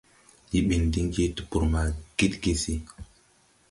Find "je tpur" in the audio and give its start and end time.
1.15-1.63